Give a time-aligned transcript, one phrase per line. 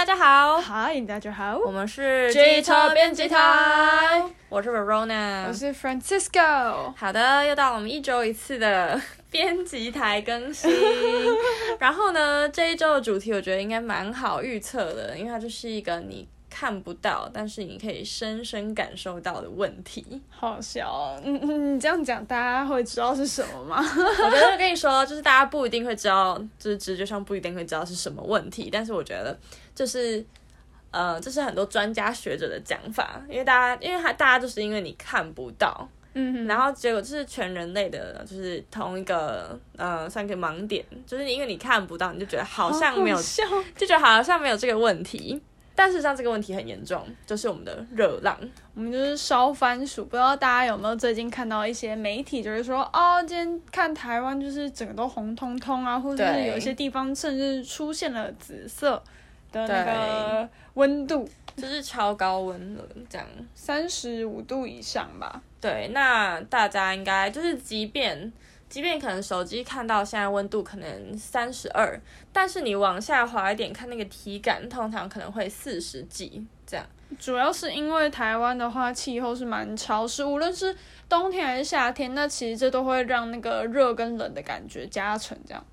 [0.00, 6.94] 大家好，嗨，大家好，我们是机车编辑台，我是 Verona，我是 Francisco。
[6.96, 8.98] 好的，又到了我们一周一次的
[9.30, 10.72] 编辑台更新。
[11.78, 16.26] 然后呢，这一周的主题我觉得应该蛮好预测的，因为它就是一个你。
[16.60, 20.20] 看不到，但是你可以深深感受到的问题。
[20.28, 23.78] 好笑哦，嗯嗯，你这样讲，大家会知道是什么吗？
[23.80, 28.68] 我觉得跟你说，就是大家不一定会知道，就是直觉上不一定会知道是什么问题。
[28.70, 29.34] 但是我觉得，
[29.74, 30.22] 就是
[30.90, 43.16] 呃，这是很多专家学者的讲法，因为大家，因为他大家就是因为你看不到，嗯，然后结果就是全人类的，就是同一个呃，算一个盲点，就是因为你看不到，你就觉得好像没有，
[43.74, 45.40] 就觉得好像没有这个问题。
[45.82, 48.38] 但是像这个问题很严重，就是我们的热浪，
[48.74, 50.04] 我们就是烧番薯。
[50.04, 59.02] 不知道大家有没有最近看到一些媒体，就是说，哦，今天看台湾就是整个都红彤彤啊，或者是有一些地方甚至出现了紫色
[59.50, 65.40] 的那个温度，就是超高温了，这样三十五度以上吧。
[65.62, 68.30] 对，那大家应该就是即便。
[68.70, 72.00] 即便可能手机看到现在温度可能三十二，
[72.32, 76.86] 但是你往下滑一点看那个体感，通常可能会四十几这样。
[77.18, 80.72] 主要是因为台湾的话气候是蛮潮湿，无论是
[81.08, 85.66] 冬天还是夏天，那其实这都会让那个热跟冷的感觉加成这样。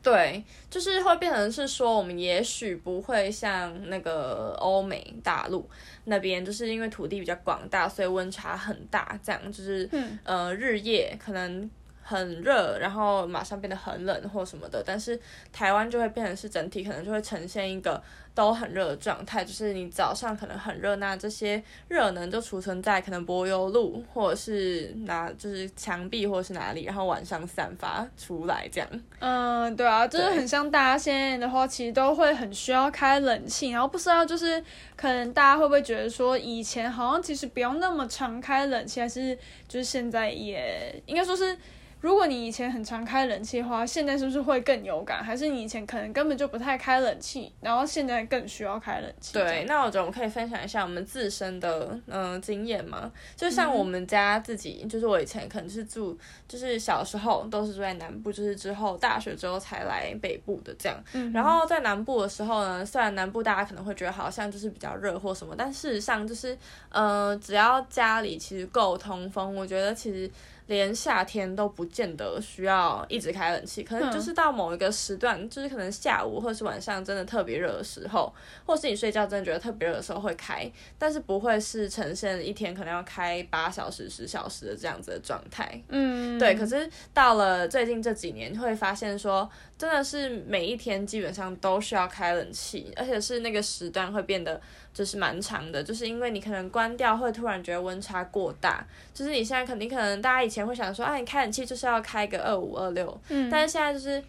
[0.00, 5.68] 对，就是会变成是说，我们也许不会像那个欧美大陆
[6.04, 11.68] 那边，就是因为土地比较广大，所以温差很大，这样就是、嗯、呃日夜可能。
[12.08, 15.18] 很热，然后马上变得很冷或什么的，但是
[15.52, 18.00] 台湾就会变成是整体，可能就会呈现一个
[18.32, 28.88] 都很热的状态，就是你早上可能很热，那这些热能就储存在可能柏油路或者是哪，就是墙壁或者是哪里，然后晚上散发出来这样。
[29.18, 34.62] 嗯，对啊，就是很像大家现在的话，其实都会很需要开冷气，然后不知道就是
[34.94, 39.36] 可能大家会不会觉得说，以前好像其实不用那么常开冷气，还是
[39.66, 41.58] 就是现在也应该说是。
[42.06, 45.24] 如果你以前很常开冷气的话，现在是不是会更有感？
[45.24, 49.32] 还是你以前可能根本就不太开冷气，然后现在更需要开冷气？
[49.32, 53.10] 对，那我觉得我们可以分享一下我们自身的嗯、呃、经验嘛。
[53.34, 60.96] 就像我们家自己，嗯、就是我以前可能是住，就是小时候都是住在南部，就是之后大学之后才来北部的这样。
[61.12, 66.56] 嗯、然后在南部的时候呢，虽然南部大家可能会觉得好像就是比较热或什么，但事实上就是
[66.88, 70.30] 呃，只要家里其实够通风，我觉得其实。
[70.66, 78.32] 连夏天都不见得需要一直开冷气，可能就是到某一个时段，嗯、就是可能下午或是晚上真的特别热的时候，
[78.64, 85.80] 或是你睡觉真的觉得特别热的时候会开，但是不会是呈现一天可能要开八小时、十小时的这样子的状态。
[85.88, 86.54] 嗯，对。
[86.54, 94.60] 可是到了最近这几年，你会发现说，真的是每一天基本上都需要开冷气，而且是那个时段会变得。
[94.96, 98.82] 就是蛮长的，就是因为你可能关掉会突然觉得温差过大，
[99.12, 104.24] 就是你现在肯定可能大家以前会想说，啊，你开冷气就是要开个二五二六，嗯，但是现在就是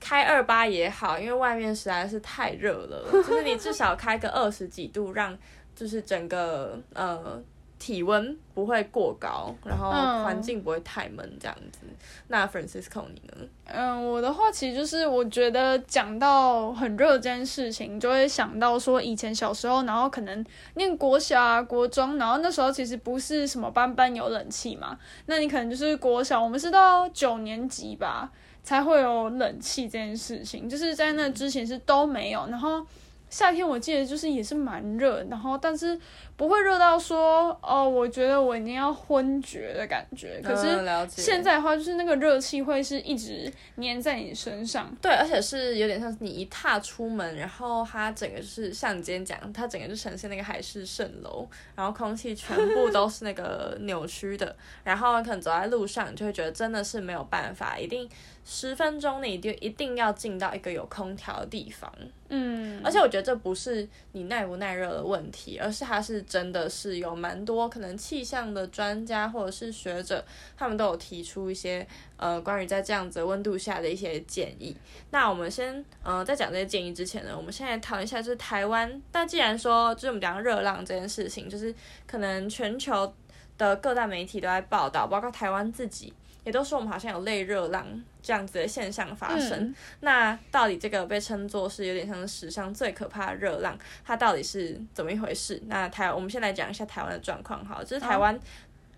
[0.00, 5.36] 开二八也好，因为外面实在是太热了，就是你至少开个二十几度，让
[5.76, 7.38] 就是整个呃。
[7.78, 9.90] 体温不会过高，然后
[10.24, 11.80] 环境不会太闷，这样子。
[11.82, 11.94] 嗯、
[12.26, 13.48] 那 Francisco 你呢？
[13.66, 20.44] 嗯，我的话其实就是我觉得讲到很热这件事情，就会想到说以前小时候，然后可能
[20.74, 32.84] 念国小啊、国中，然后那时候其实不是什么班班有冷气嘛，那你可能就是国小，我们是到九年级吧才会有冷气这件事情，就是在那之前是都没有，然后。
[33.30, 36.00] 夏天我记得就是也是蛮热，然后但是
[36.38, 40.40] 不会热到说哦，我觉得我一定要昏厥的感觉。
[40.40, 40.78] 可是
[41.08, 44.88] 现在的话，就是那个热气会是一直粘在你身上。
[45.02, 51.44] 对，而且是有点像你一踏出门，然后它整个就是像你今天讲，它整个就呈现那个海市蜃楼，
[51.74, 58.08] 然后空气全部都是那个扭曲的，然后可能走在路上，你就会觉得真的是没有办法，一定。
[58.50, 61.92] 十分钟内就一定要进到一个有空调的地方，
[62.30, 70.24] 嗯，而且我觉得这不是你耐不耐热的问题，而是它是真的是有蛮多可能气象的专家或者是学者，
[70.56, 71.86] 他们都有提出一些
[72.16, 74.76] 呃关于在这样子温度下的一些建议。
[75.10, 79.00] 那我们先呃在讲这些建议之前呢，我们现在讨论一下就是台湾。
[79.12, 81.74] 那既然说就是我们讲热浪这件事情，就是
[82.06, 83.12] 可能全球
[83.56, 86.12] 的各大媒体都在报道，包括台湾自己。
[86.48, 87.86] 也都说我们好像有类热浪
[88.22, 89.64] 这样子的现象发生。
[89.64, 95.62] 嗯、那到底这个被称作是有点像史上最可怕的热浪，它到底是怎么一回事？
[95.66, 98.40] 那台我们先来讲一下台湾的状况，好，就是台湾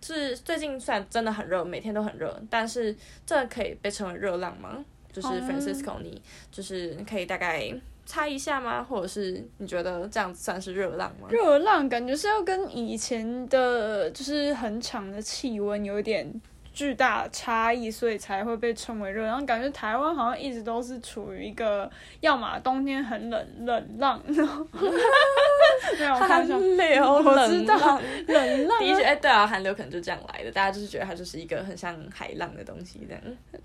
[0.00, 4.85] 是最近虽然真的很热，每天都很热，但是这可以被称为热浪吗？
[5.12, 6.23] 就是 Francisco，你
[6.53, 7.69] 就是可以大概
[8.06, 8.81] 猜一下吗？
[8.81, 11.26] 或者是你觉得这样子算是热浪吗？
[11.31, 16.41] 热浪感觉是要跟以前的，就是很长的气温有点。
[16.81, 19.44] 巨大差异，所以才会被称为热浪。
[19.44, 21.91] 感觉台湾好像一直都是处于一个，
[22.21, 28.81] 要么冬天很冷，冷浪， 没有寒流，我知道冷浪。
[28.81, 30.50] 的确，哎，对啊，寒流可能就这样来的。
[30.50, 33.23] 大家就是觉得它就是一个很像海浪的东西，这样。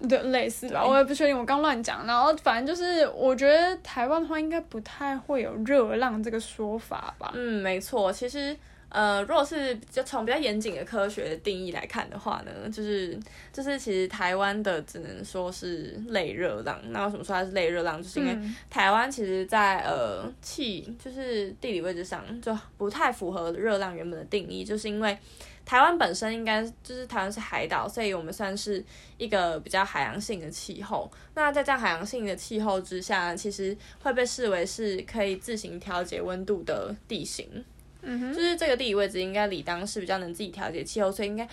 [0.10, 2.06] 对，类似吧，我也不确定，我刚乱讲。
[2.06, 7.32] 然后反正就是，我觉得台湾的话应该不太会有热浪这个说法吧。
[7.34, 8.54] 嗯，没错，其实。
[8.96, 13.20] 呃，如果是就从比较严谨的科学的定义来看的话呢，就是
[13.52, 16.80] 就是其实台湾的只能说是类热浪。
[16.92, 18.02] 那为什么说它是类热浪？
[18.02, 18.38] 就是因为
[18.70, 25.18] 台湾其实在呃气就是地理位置上就不太符合热浪原本的定义，就是因为
[25.66, 28.82] 台湾本身应该就是台湾是海岛，所以我们算是
[29.18, 31.12] 一个比较海洋性的气候。
[31.34, 37.66] 那在这样海洋性的气候之下，其实会被视为是可以自行调节温度的地形。
[38.06, 41.48] 就是这个地理位置应该理当是比较能自己调节气候，所以应该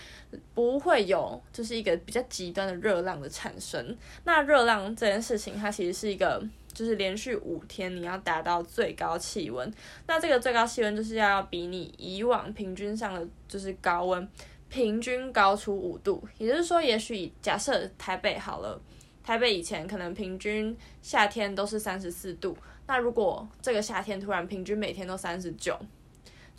[0.54, 3.96] 不会有就是一个比较极端的热浪的产生。
[4.24, 9.72] 那热浪这件事情，它其实是一个就是连续五天你要达到最高气温，
[10.06, 14.28] 那这个最高气温就是要比你以往平均上的就是高温
[14.68, 18.80] 平均高出五度，也就是说，也许假设台北好了，
[19.24, 22.56] 台北以前可能平均夏天都是三十四度，
[22.86, 25.78] 那如果这个夏天突然平均每天都三十九。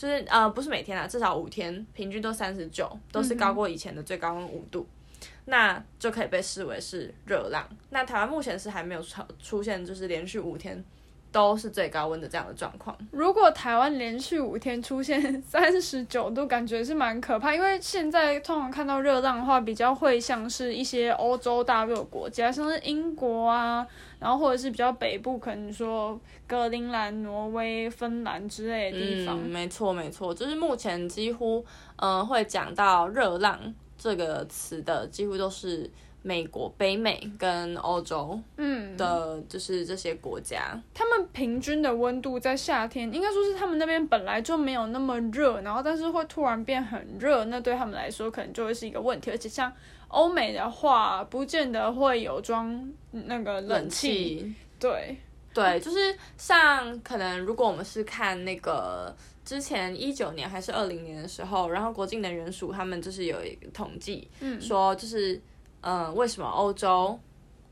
[0.03, 4.85] 就是呃，不是每天啊，至少五天，平均都三十九，都是高过以前的最高温五度，
[5.21, 7.65] 嗯，那就可以被视为是热浪。
[7.91, 10.83] 那台湾目前是还没有出出现，就是连续五天
[11.31, 12.97] 都是最高温的这样的状况。
[13.11, 23.87] 如果台湾连续五天出现三十九度，感觉是蛮可怕，因为现在通常看到热浪的话，比较会像是一些欧洲大热国家，像是英国啊。
[24.23, 26.17] 然后或者是比较北部，可能说
[26.47, 29.37] 格陵兰、挪威、芬兰之类的地方。
[29.37, 31.57] 嗯，没错没错，就是目前几乎，
[31.97, 33.59] 嗯、呃，会讲到热浪
[33.97, 35.91] 这个词的，几乎都是
[36.21, 40.69] 美国、北美跟欧洲，嗯的，就是这些国家。
[40.71, 49.69] 嗯，他们平均的温度在夏天，应该说是他们那边本来就没有那么热，然后但是会突然变很热，那对他们来说可能就会是一个问题，而且像。
[50.13, 54.53] 欧美的话，不见得会有装那个冷气。
[54.79, 55.17] 对
[55.53, 65.35] 对，就是像可能，如果我们是看那个之前一九年还是二零年的时候，然后国际能源署他们就是有一个统计，嗯，说就是
[65.81, 67.19] 嗯、呃，为什么欧洲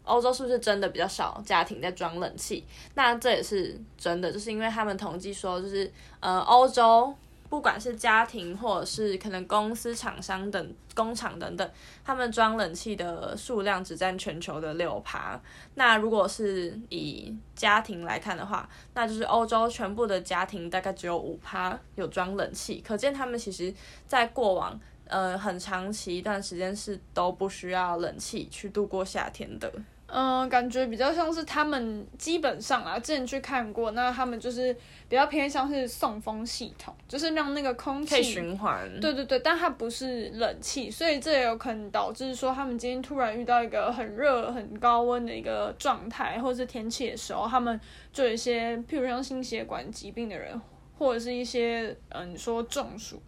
[0.06, 2.66] 欧洲是不是真的比较少家庭在装冷气？
[2.96, 7.16] 那这也是真的，就是因为他们统计说，就是呃，欧洲。
[7.52, 11.70] 不管是家庭或者是可能公司、厂商等工厂等等，
[12.02, 15.38] 他们装冷气的数量只占全球的六趴。
[15.76, 22.82] 那如果是以家庭来看的话，那就是欧洲全部的家庭大概只有五趴有装冷气。
[22.88, 23.74] 可见他们其实
[24.08, 29.70] 在过往呃很长期一段时间是都不需要冷气去度过夏天的。
[30.14, 34.74] 嗯，感觉比较像是他们基本上啊，之前去看过，那他们就是
[35.08, 38.90] 比较偏向是送风系统，就是让那个空气循环。
[39.00, 47.80] 对对对，但它不是冷气，所以这也有可能导致说他们今天突然遇到一个很热、很高温的一个状态，或者是天气的时候，他们
[48.12, 50.60] 就有一些，譬如像心血管疾病的人，
[50.98, 53.22] 或者是一些嗯，你说中暑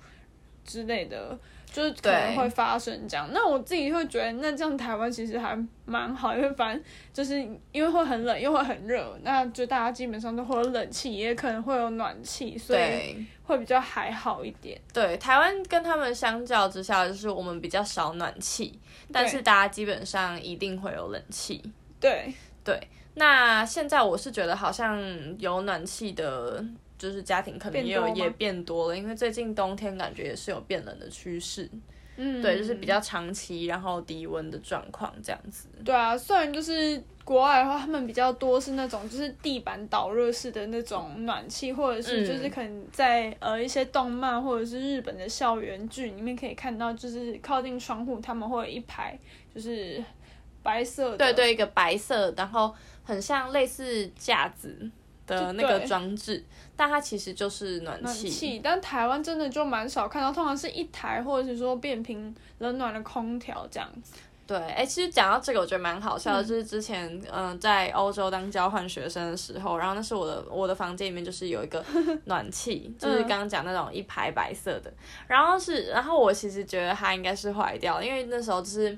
[0.65, 1.39] 之类的。
[1.73, 7.39] 就是可能会发生这样，那我自己会觉得，那这样台湾其实还蛮好，因为反正就是
[7.71, 14.79] 因为会很冷又会很热，那就大家基本上都会有冷气，也可能会有暖气，所以会比较还好一点。
[14.93, 18.79] 对，台湾跟他们相较之下，就是我们比较少暖气，
[19.11, 21.59] 但是大家基本上一定会有冷气。
[21.99, 22.31] 对
[22.63, 22.79] 对，
[23.15, 25.01] 那现在我是觉得好像
[25.39, 26.63] 有暖气的。
[26.97, 31.69] 就是家庭可能也有也变多了，因为最近冬天感觉也是有变冷的趋势。
[32.15, 35.67] 嗯，对，就是比较长期然后低温的状况这样子。
[35.83, 49.17] 对啊，虽然就是国外的话，他们比较多是那种就是地板导热式的那种暖气，或者是就是可能在、嗯、呃一些动漫或者是日本的校园剧里面可以看到，就是靠近窗户他们会有一排
[49.51, 50.03] 就是
[50.61, 52.71] 白色的，对对，一个白色，然后
[53.03, 54.91] 很像类似架子。
[55.25, 56.43] 的那个装置，
[56.75, 58.23] 但它其实就是暖气。
[58.23, 64.13] 暖气，但台湾真的就蛮少看到，通常是一台或者是说变频冷暖的空调这样子。
[64.45, 71.83] 对，哎、欸，其实讲到这个，我觉得蛮好笑的，嗯、就是之前嗯、呃、在欧洲当交换学生的时候，然后那是我的我的房间里面就是有一个
[72.25, 74.91] 暖气，就是刚刚讲那种一排白色的，
[75.27, 78.97] 然后是然后我其实觉得它应该是坏掉，因为那时候就是。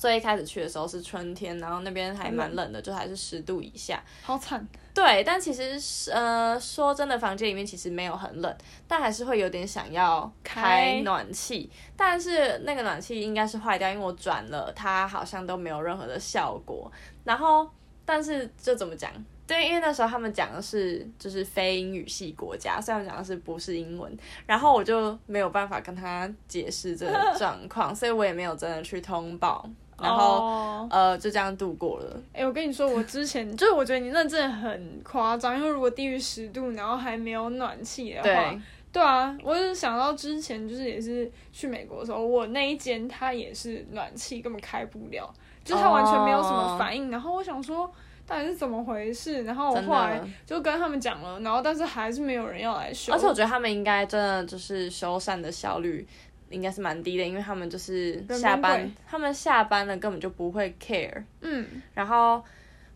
[0.00, 4.66] 最一开始去的时候是春天，然后那边还蛮冷的，就还是十度以下，好惨。
[4.94, 5.78] 对，但其实
[6.10, 8.56] 呃，说真的，房间里面其实没有很冷，
[8.88, 11.70] 但还是会有点想要开暖气。
[11.98, 16.90] 但是那个暖气应该是坏掉，因为我转了，它好像都没有任何的效果。
[17.24, 17.68] 然后，
[18.06, 19.12] 但是就怎么讲？
[19.46, 24.16] 对，因为那时候他们讲的是就是非英语系国家，虽然讲的是不是英文，
[24.46, 29.68] 然后我就没有办法跟他解释这个状况，所以我也没有真的去通报。
[30.02, 30.88] 然后，oh.
[30.90, 32.16] 呃，就这样度过了。
[32.32, 38.60] 哎、欸，我跟你说，我之前 就是我觉得你那真的很夸张，因为如果低于十度，然后还没有暖气的话，对，
[38.92, 45.32] 对啊，我就是想到之前就是也是去美国的时候，我那一间它也是暖气根本开不了，
[45.64, 47.04] 就是它完全没有什么反应。
[47.04, 47.14] Oh.
[47.14, 47.90] 然后我想说
[48.26, 53.12] 到底是怎么回事，然后我后来就跟他们讲了，然后但是还是没有人要来修。
[53.12, 56.06] 而且我觉得他们应该真的就是修缮的效率。
[56.50, 61.24] 应该是蛮低的，因为他们就是下班，他们下班了根本就不会 care。
[61.40, 62.44] 嗯，然后，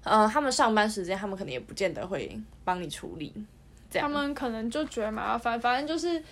[0.03, 3.33] 呃，他们上班时间，他们可能也不见得会帮你处理。
[3.91, 6.23] 这样，他们可能就觉得麻烦，反正就是。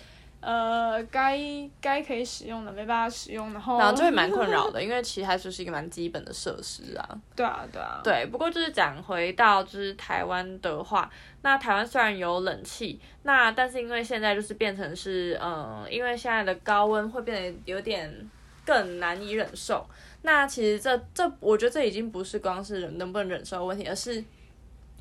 [0.45, 1.39] 呃，该
[1.79, 7.09] 该可以使用的没办法使用，然后然后就会蛮困扰的，因为其实它就是一个蛮基本的设施啊。
[7.35, 8.01] 对啊，对啊。
[8.03, 11.09] 对，不过就是讲回到就是台湾的话，
[11.43, 18.29] 那台湾虽然有冷气，那但是因为现在就是变成是，嗯，因为现在的高温会变得有点
[18.65, 19.85] 更难以忍受。
[20.23, 24.23] 那其实这这，我觉得这已经不是光是人能不能忍受的问题，而是。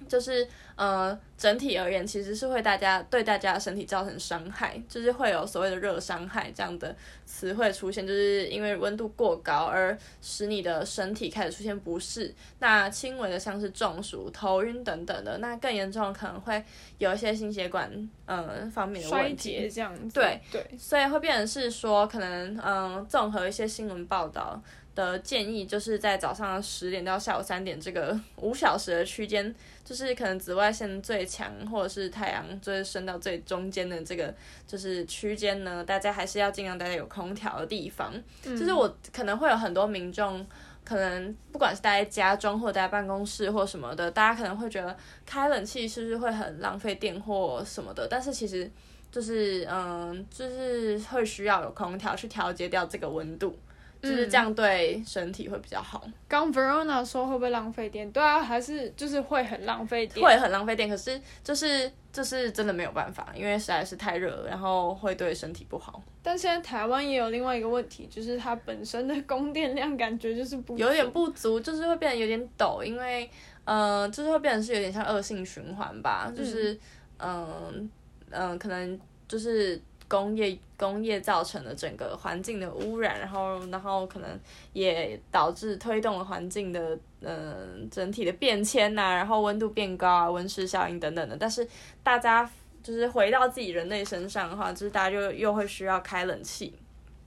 [0.09, 6.95] 就是呃，整体而言，其实是会大家对大家的身体造成伤害，就是会有所谓的热伤害这样的
[7.27, 16.63] 词汇出现，就是因为温度过高而使你的身体开始出现不适，那轻微的像是中暑、头晕等等的，那更严重的可能会
[16.99, 20.15] 有一些心血管呃方面的问题，衰竭这样子。
[20.15, 24.61] 对对，所以会变成是说，可能嗯、呃，综合一些新闻报道
[24.95, 29.55] 的建议，就是在早上十点到下午三点这个五小时的区间。
[29.85, 34.33] 就是可能紫外线最强，或者是太阳最升到最中间的这个
[34.65, 38.15] 就是区间呢，大家还是要尽量待在有空调的地方。
[38.45, 40.47] 嗯、就是我可能会有很多民众，
[40.85, 44.97] 可能不管是待在家中或待在办公室或什么的，大家可能会觉得
[45.27, 48.07] 开冷气是不是会很浪费电或什么的？
[48.09, 48.71] 但是其实
[49.11, 53.59] 就是嗯，就是会需要有空调去调节掉这个温度。
[54.03, 56.03] 就是这样对身体会比较好。
[56.27, 58.11] 刚 Verona 说会不会浪费电？
[58.11, 60.27] 对啊，还是就是会很浪费电。
[60.27, 66.03] 会很浪费电，可是就是就是真的没有办法，因为实在是太热了，然后会对身体不好。
[66.21, 73.31] 但现在台湾也有另外一个问题，就是它本身的供电量感觉就是不有点不足，就是会变得有点抖，因为
[73.65, 76.73] 呃，就是会变成是有点像恶性循环吧，就是
[77.19, 77.91] 嗯嗯、
[78.31, 79.81] 呃呃，可能就是。
[80.12, 84.38] 工业工业造成的整个环境的污染，然后然后可能
[84.75, 91.35] 也导致推动了环境的嗯、整体的变迁呐、然后温度变高啊，温室效应等等的。
[91.38, 91.66] 但是
[92.02, 92.50] 大家
[92.83, 96.75] 就是回到自己人类身上的话，就是大家就又会需要开冷气。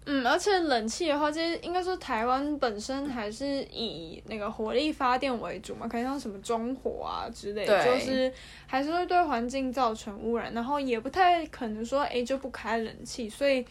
[0.07, 8.31] 嗯，而且冷气的话，其实应该说台湾本身还是以那个火力发电为主嘛，可能像什么中火啊之类的，就是
[8.67, 13.65] 还是会对环境造成污染，然后也不太可能说哎就不开冷气，所以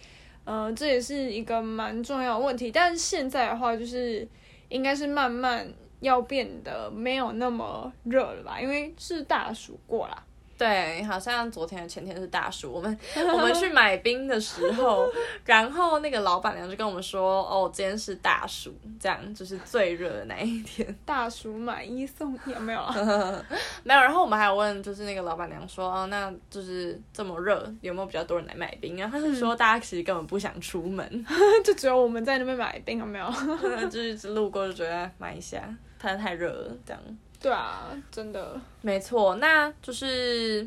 [0.45, 2.73] 呃这也是一个蛮重要的问题。
[2.73, 4.27] 但是现在的话，就是
[4.69, 10.25] 应该是慢慢要变得没有那么热了吧，因为是大暑过啦。
[10.65, 12.99] 对，好像昨天前天是大暑，我们
[13.35, 15.07] 我们去买冰的时候，
[15.45, 20.97] 然后那个老板娘就跟我们说，哦，今天是大暑，这样就是最热的那一天。
[21.05, 22.95] 大暑买一送一有没有啊？
[23.85, 24.01] 没有。
[24.01, 28.97] 然后我们还有问，就是那个老板娘说，哦，那就是这么热，有没有比较多人来买冰？
[28.97, 31.27] 然后他是说，大家其实根本不想出门，
[31.63, 33.31] 就只有我们在那边买冰，有没有？
[33.91, 35.63] 就是路过就觉得买一下，
[35.99, 37.03] 太太热了，这样。
[37.45, 38.59] 对啊，真的。
[38.81, 40.67] 没错，那就是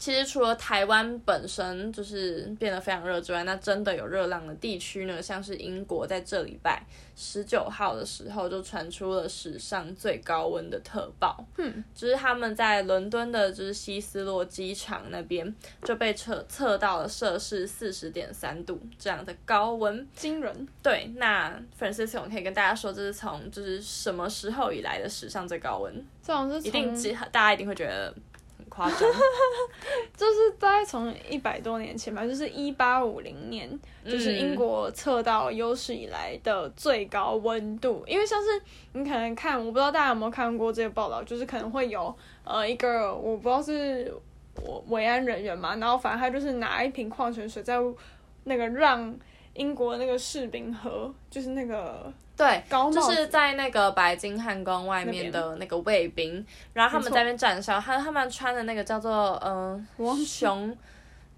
[0.00, 6.82] 其实除了台湾本身就是变得非常热之外，那真的有热浪的地区呢，像是英国，在这礼拜
[7.14, 15.54] 十九号的时候就传出了史上最高温的特报，嗯，就是他们在伦敦的，就是希斯洛机场那边
[15.84, 20.66] 就被测测到了摄氏四十点三度这样的高温，惊人。
[20.82, 25.94] 对，那 Francisco 可以跟大家说，这是从就是什么时候以来的史上最高温？
[26.22, 26.94] 这种是一定，
[27.30, 28.14] 大家一定会觉得。
[28.80, 28.98] 夸张，
[30.16, 33.68] 就是大概从一百多年前吧，就是一八五零年，
[34.06, 38.02] 就是英国测到有史以来的最高温度。
[38.06, 38.48] 嗯、因为像是
[38.94, 44.10] 你可能看，我不知道大家有没有看过这个报道，就是可能会有呃一个我不知道是
[44.64, 47.76] 我维安人员嘛，然后反正他就是拿一瓶矿泉水在
[48.44, 49.14] 那个让
[49.52, 52.10] 英国那个士兵喝，就是那个。
[52.40, 60.76] 对，高就是在那个白金汉宫外面的那个卫兵，然后他们在那边站哨，他他们穿的那个叫做嗯、呃、熊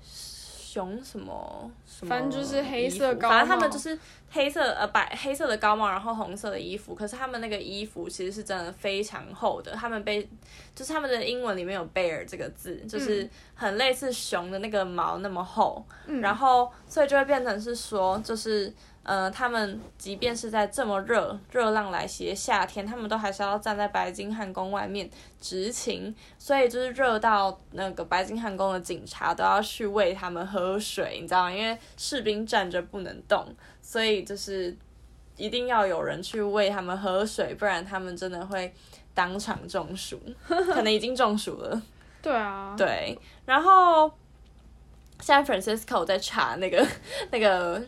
[0.00, 1.70] 熊什么？
[1.84, 3.98] 什么，反正就是黑色高帽，反正他们就是。
[4.34, 9.72] 黑色呃白黑色的高帽，然后红色的衣服，可是他们那个衣服其实是真的非常厚的。
[9.72, 10.26] 他们被
[10.74, 18.72] 就是他们的英文里面有 bear 这个字，就是很类似熊的那个毛那么厚，嗯、然后所以就会变成是说就是。
[19.04, 31.50] 呃，他们即便是在这么热、热浪来袭的夏天，他们都还是要站在白金汉宫外面执勤，所以就是热到那个白金汉宫的警察都要去喂他们喝水，你知道吗？
[31.50, 33.44] 因为士兵站着不能动，
[33.80, 34.76] 所以就是
[35.36, 38.72] 一定要有人去喂他们喝水，不然他们真的会
[39.12, 41.82] 当场中暑， 可能已经中暑了。
[42.22, 43.18] 对啊，对。
[43.46, 44.08] 然后
[45.18, 46.86] 现在 Francisco 在查那个
[47.32, 47.82] 那个。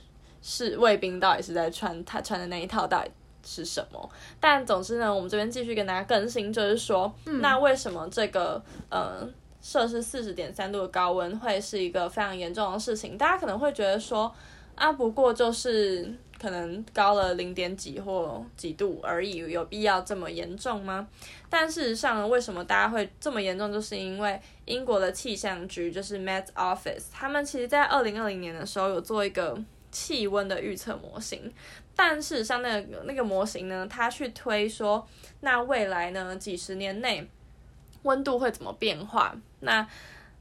[0.46, 3.10] 是卫兵到底是在穿他穿的那一套到底
[3.42, 4.10] 是什么？
[4.38, 9.26] 但总之呢，我们这边继续跟大家更新，就是说，嗯、那为什么这个呃
[9.62, 13.16] 摄氏四十点三度的高温会是一个非常严重的事情？
[13.16, 14.30] 大家可能会觉得说，
[14.74, 21.08] 啊，不过就是可能高了零点几或几度而已，有必要这么严重吗？
[21.48, 23.72] 但事实上呢，为什么大家会这么严重？
[23.72, 29.58] 就是因为英国的气象局就是 Met Office，他们其实在二零二零年的时候有做一个。
[29.94, 31.54] 气温的预测模型，
[31.94, 35.06] 但事实上那个那个模型呢，它去推说，
[35.40, 37.30] 那未来呢几十年内
[38.02, 39.34] 温度会怎么变化？
[39.60, 39.86] 那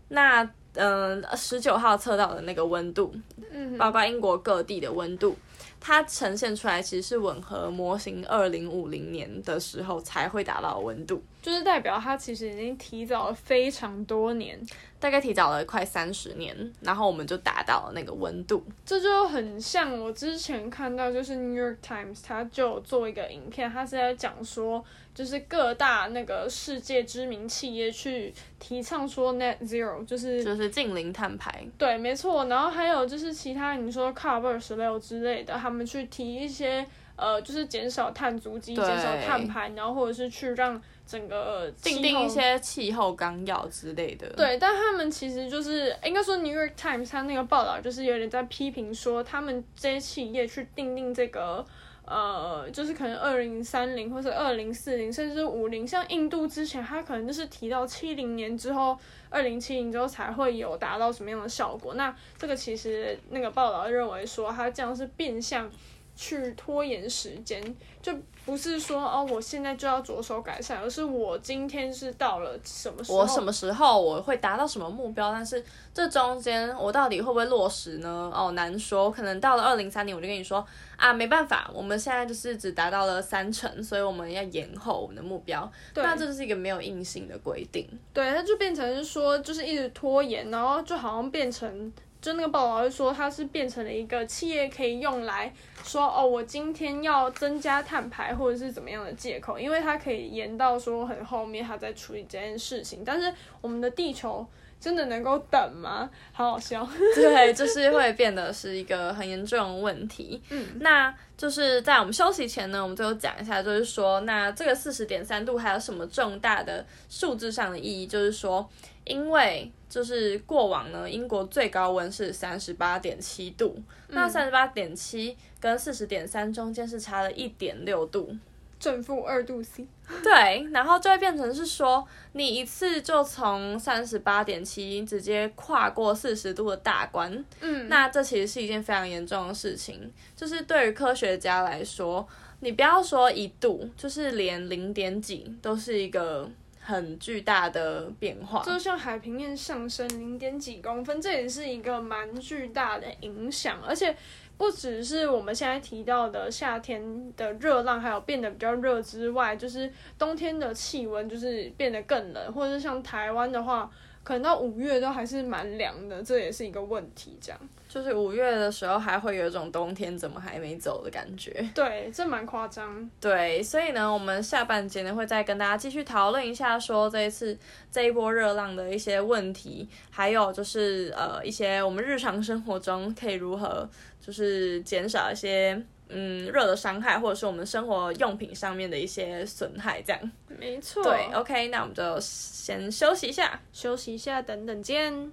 [0.07, 3.13] 那嗯，十九号测到的那个温度，
[3.51, 5.37] 嗯，包括英国各地的温度。
[5.79, 14.59] 它呈现出来其实是吻合模型二零五零年的时候才会达到的温度，就是代表它其实已经提早了非常多年，
[14.99, 18.63] 大概提早了快三十年，然后我们就达到了那个温度。
[18.83, 24.83] 这就很像我之前看到，就是 New York Times 它就做一个影片，它是在讲说。
[25.13, 31.63] 就是各大那个世界知名企业去提倡说 net zero，就是就是近零碳排。
[31.77, 32.45] 对，没错。
[32.45, 36.83] 然后还有就是其他你说 COP 十六之类的，他们去提一些
[37.15, 44.29] 呃，就是减少碳足迹、减少碳排，然后或者是去让整个订定一些气候纲要之类的。
[44.31, 51.65] 对，但他们其实就是应该说 New York Times 它那个报道就是有点在批评说，他们这些企业去订定这个。
[52.05, 58.97] 呃，就是可能二零三零或者二零四零，甚至五零，像印度之前，它可能就是提到七零年之后，
[59.29, 61.93] 二零七零之后才会有达到什么样的效果。
[61.93, 65.71] 那这个其实那个报道认为说，它这样是变相
[66.15, 68.13] 去拖延时间，就。
[68.45, 78.29] 不是说哦，我现在就要着手改善，而是我今天是到了什么时候，我什么时候我会达到什么目标，但是这中间我到底会不会落实呢？
[78.35, 85.71] 哦，难说，可能到了二零三年，我就跟你说啊，没办法，我们现在就是只达到了三成，所以我们要延后我们的目标。
[85.93, 87.87] 对，那这就是一个没有硬性的规定。
[88.11, 91.93] 对，它就变成是说，就是一直拖延，然后就好像变成。
[92.23, 103.03] 就那个报道就说，它是变成了一个企业可以用来说哦，我今天要增加碳排或者是怎么样的借口，因为它可以延到说很后面，它在处理这件事情。
[103.05, 104.47] 但是我们的地球
[104.79, 106.09] 真的能够等吗？
[106.31, 106.87] 好好笑。
[107.13, 110.41] 对，就是会变得是一个很严重的问题。
[110.49, 118.07] 嗯，那就是在我们休息前呢，我们最后讲一下，就是说，那这个四十点三度还有什么重大的数字上的意义？
[118.07, 118.65] 就是说，
[119.03, 119.69] 因为。
[119.93, 128.35] 就是过往呢，英国最高温是三十八点七度，嗯、那三十八点七跟四十点三中间是差了一点六度，
[128.79, 129.85] 正负二度 C。
[130.23, 140.11] 对，然后就会变成是说，你一次就从三十八点七直接跨过四十度的大关，嗯，那这其实是一件非常严重的事情。
[140.35, 142.27] 就是对于科学家来说，
[142.61, 146.49] 你不要说一度，就是连零点几都是一个。
[146.83, 153.81] 很巨大的变化，就像海平面上升零点几公分，这也是一个蛮巨大的影响。
[153.81, 154.15] 而且
[154.57, 163.89] 不只是我们现在提到的夏天的热浪，还有变得比较热之外，就是冬天的气温就是变得更冷，或者是像台湾的话。
[164.25, 167.37] 可能到五月都还是蛮凉的，这也是一个问题。
[167.41, 167.59] 这样
[167.93, 171.63] 就是五月的时候还会有一种冬天怎么还没走的感觉。
[171.75, 173.07] 对，这蛮夸张。
[173.21, 177.55] 对，所以呢，我们下半节呢会再跟大家继续讨论一下，说这一次
[177.91, 183.87] 这一波热浪的一些问题，还有就是呃一些我们日常生活中可以如何
[184.19, 185.79] 就是减少一些。
[186.15, 190.31] 嗯，热的伤害，或者是我们生活用品上面的一些损害，这样。
[190.47, 191.01] 没错。
[191.01, 195.31] 对，OK，那我们就先休息一下，休息一下，等等见。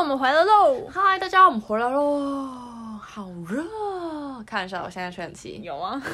[0.00, 0.86] 我们回来喽！
[0.92, 2.48] 嗨，大家，我们回来喽！
[3.02, 3.62] 好热，
[4.46, 5.60] 看一下我现在吹冷气。
[5.62, 6.00] 有啊。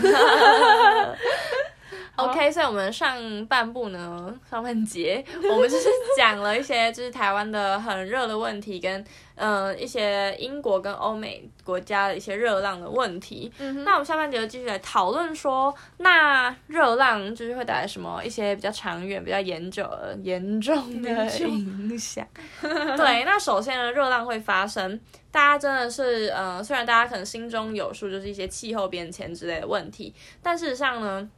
[2.17, 13.53] OK，所以我们上半部呢，上半节 我们就是讲了一些就是台湾的很热的问题，跟嗯、呃、一些英国跟欧美国家的一些热浪的问题。
[13.59, 19.87] 嗯、哼那我们下半节就继续来讨论说，那热浪就是会带来什么一些比较长远、比较严重、
[20.23, 22.27] 严重的影响？
[22.63, 24.99] 对，那首先呢，热浪会发生，
[25.31, 31.29] 大家真的是呃，虽然大家可能心中有数，就是一些气候变迁之类的问题，但事实上呢。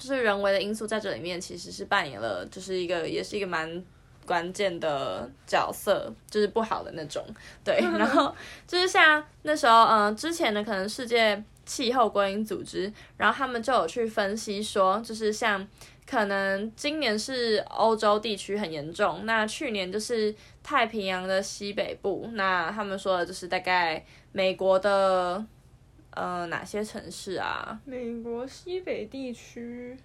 [0.00, 3.84] 就是人为的因素在这里面其实是扮演了，就是一个也是一个蛮
[4.24, 7.22] 关键的角色，就是不好的那种。
[7.62, 8.34] 对， 然后
[8.66, 15.68] 就是像那时候，嗯、呃，之前的可能世界气候归因组织，然后他们就有去分析说，就是像
[16.08, 25.44] 可能今年是欧洲地区很严重，那去年就是太平洋的西北部，那他们说的就是大概美国的。
[26.20, 27.80] 呃，哪些城市啊？
[27.86, 29.96] 美国西北地区，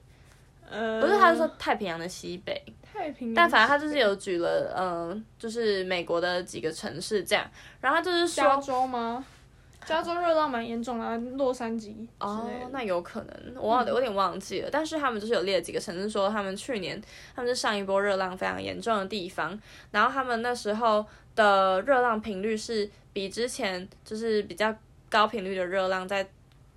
[0.70, 2.64] 呃，不是，他是说太平洋的西北。
[2.82, 7.46] 太平洋，但反正他就是有举了，嗯、呃，就是美国的几个城市这样。
[7.82, 9.26] 然后他就是说，加州吗？
[9.86, 11.94] 加州热浪蛮严重的，洛杉矶。
[12.22, 14.70] 哦，那有可能，我忘，我有点忘记了。
[14.70, 17.02] 嗯、但是他们就是有列几个城市，说他们去年
[17.36, 19.60] 他们是上一波热浪非常严重的地方，
[19.92, 24.74] 然后他们那时候的热浪频率是比之前就是比较。
[25.10, 26.28] 高频率的热浪在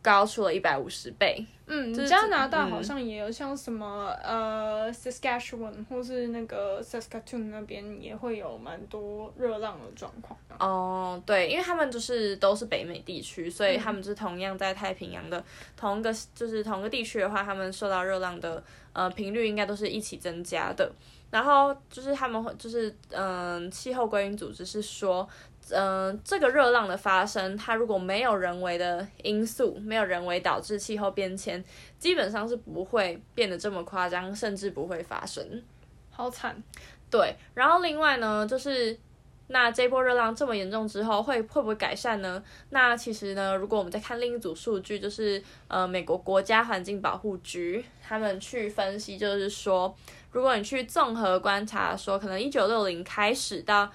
[0.00, 1.44] 高出了一百五十倍。
[1.70, 10.38] 嗯，加拿大好像也有，像什么、嗯、呃，Saskatchewan 或是那个 Saskatoon 那边也会有蛮多热浪的状况。
[10.58, 15.44] 哦，对，因为他们就是都是北美地区，所以他们是同样在太平洋的
[15.76, 18.64] 同一个，就是同一个地区的话，他们受到热浪的
[18.94, 20.90] 呃频率应该都是一起增加的。
[21.30, 25.28] 然后就是他们会就是嗯、呃，气候归因组织是说。
[25.70, 31.62] 嗯、呃，这个热浪的发生，它如果没有人为的因素，没有人为导致气候变迁，
[31.98, 35.62] 基本上是不会变得这么夸张，甚至不会发生。
[36.10, 36.62] 好惨。
[37.10, 38.98] 对，然后另外呢，就是
[39.46, 42.42] 那这波热浪这么严重之后，会会不会改善呢？
[42.70, 49.96] 那其实呢，如果我们再看另一组数据，就是呃，美国国家环境保护局他们去分析，就是说，
[50.30, 53.90] 如果你去综合观察说，说可能一九六零开始到。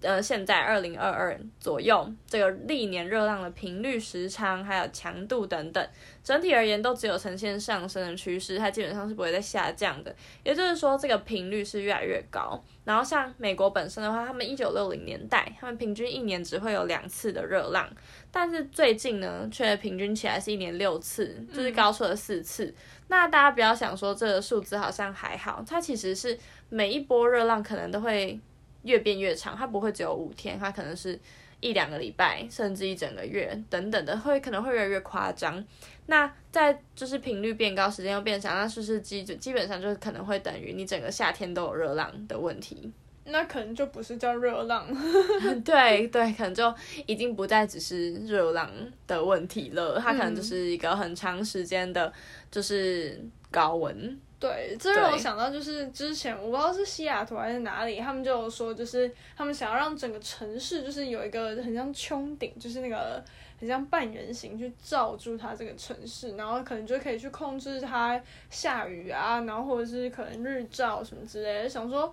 [0.00, 5.88] 呃，现在二零二二左右，这个历年热浪的频率、时长还有强度等等，
[6.24, 10.12] 整体而言都只有呈现上升的趋势，它基本上是不会再下降的。
[10.42, 12.60] 也就是说，这个频率是越来越高。
[12.84, 17.88] 然后像美国本身的话，他们一九六零年代，他们平均一年只会有两次的热浪，
[18.32, 22.64] 但是最近呢，却平均起来是一年六次，就是高出了四次。
[22.64, 22.74] 嗯、
[23.08, 26.36] 那大家不要想说这个数字好像还好，它其实是
[26.68, 28.40] 每一波热浪可能都会。
[28.88, 31.18] 越变越长，它不会只有五天，它可能是
[31.60, 35.62] 一两个礼拜，甚至一整个月等等的，会可能会越来越夸张。
[36.06, 42.90] 那在就是频率变高，时间又变长，那是不是基基本上就是可能会等于你整个夏天都有热浪的问题？
[43.30, 44.86] 那可能就不是叫热浪，
[45.62, 46.74] 对对，可能就
[47.04, 48.70] 已经不再只是热浪
[49.06, 52.10] 的问题了，它可能就是一个很长时间的，
[52.50, 54.18] 就是高温。
[54.40, 63.20] 对，这让我想到就是之前我不知道是西雅图还是哪里，他们就有说就是他们想要让整个城市就是有一个很像穹顶，就是那个
[63.58, 71.68] 很像半圆形去罩住它这个城市，然后可能就可以去控制它下雨啊，然后或者是可能日照什么之类的。
[71.68, 72.06] 想说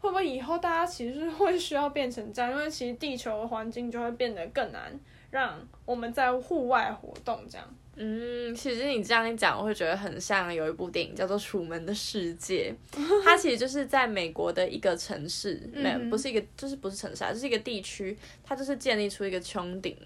[0.00, 4.98] 会不会以后大家其实会需要变成这样，因为其实地球环境就会变得更难
[5.30, 7.66] 让我们在户外活动这样。
[7.98, 12.74] 嗯，其实你这样一讲，我会觉得很像有一部电影叫做《楚门的世界》，
[13.24, 19.96] 它其实就是在美国的一个城市，没有，不是一个，就是不是城市啊，就是一个地区，它就是建立出一个穹顶，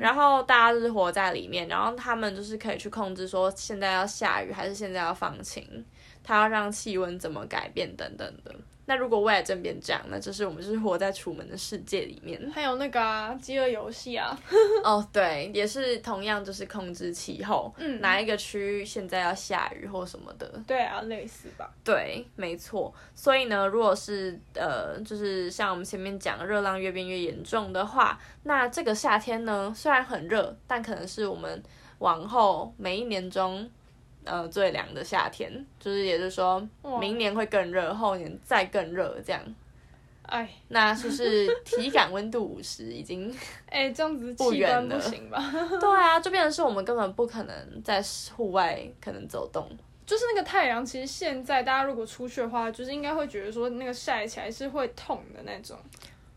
[0.00, 5.84] 然后大家就是活在里面，然后他们就是可以去控制说现在要下雨还是现在要放晴，
[6.22, 8.54] 它要让气温怎么改变等等的。
[8.86, 12.50] 那如果未来真变这样，那就是我们就是活在楚门的世界里面。
[12.52, 14.38] 还有那个啊，饥饿游戏啊。
[14.84, 20.46] 哦，对，也是同样就是控制气候，嗯，哪一个区域现在要下雨或什么的。
[20.66, 21.72] 对啊，类似吧。
[21.82, 22.92] 对，没错。
[23.14, 31.62] 所以呢，如果是呃，就是像我们前面讲的热浪越变越严重的话，那这个夏天呢，虽然很热，但可能是我们
[31.98, 33.70] 往后每一年中。
[34.24, 36.66] 呃，最凉的夏天，就是也就是说，
[37.00, 39.40] 明年会更热，后年再更热，这样。
[40.22, 43.30] 哎，那是不是体感温度五十已经？
[43.68, 45.38] 哎，这样子极端不行吧？
[45.78, 48.02] 对啊，就变成是我们根本不可能在
[48.34, 49.68] 户外可能走动。
[50.06, 55.78] 就是那个太阳，其实现在大家如果出去的话，就是应该会觉得说那个晒起来是会痛的那种。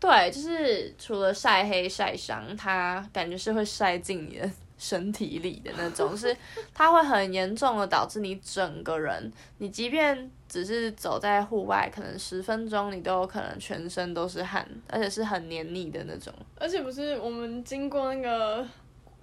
[0.00, 6.34] 对，就是除了晒黑晒伤，它感觉是会晒进你的身体里的那种， 是
[6.72, 16.32] 它会很严重的导致你整个人，你即便只是走在户外，可能十分钟你都有可能全身都是汗，而且是很黏腻的那种。
[16.58, 18.66] 而且不是我们经过那个。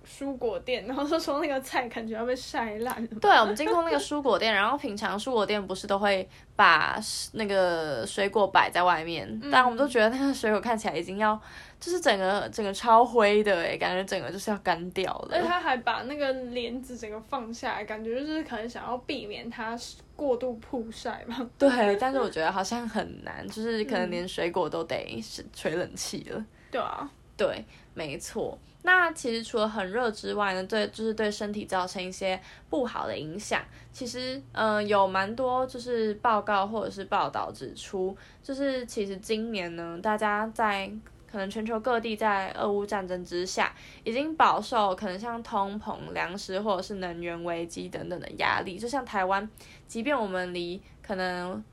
[0.06, 3.20] 蔬果店， 然后就说那个菜感觉要被晒烂了。
[3.20, 7.00] 对，我们经过那个蔬果店，然后平常蔬果店不是都会把
[7.34, 11.40] 那个水果摆在外面，嗯、但我们都觉得那个水果看起来已经要，
[11.80, 15.36] 就是整个整个超灰的诶，感觉整个就是要干掉了。
[15.36, 19.78] 而且他还把那个帘子整个放下来，感觉就是可能想要避免它
[20.16, 21.50] 过度曝晒嘛。
[21.58, 25.22] 对，但是我觉得好像很难，就是可能连水果都得
[25.54, 26.38] 吹冷气了。
[26.38, 28.58] 嗯、 对啊，对，没错。
[28.86, 33.60] 那其实除了很热之外呢，对，就是对身体造成一些不好的影响。
[33.92, 40.88] 其实，嗯、有蛮多就是报告或者是报道指出，就是其实今年呢，大家在
[41.28, 48.78] 可能全球各地在俄乌战争之下，已经饱受可能像通膨、粮食或者是能源危机等等的压力。
[48.78, 49.50] 就像台湾，
[49.88, 51.64] 即便我们离可能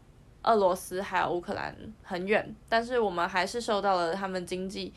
[0.44, 4.94] 俄罗斯还有乌克兰很远，但是我们还是受到了他们经济。